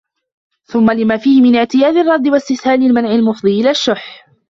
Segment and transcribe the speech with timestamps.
[0.65, 4.27] ثُمَّ لِمَا فِيهِ مِنْ اعْتِيَادِ الرَّدِّ وَاسْتِسْهَالِ الْمَنْعِ الْمُفْضِي إلَى الشُّحِّ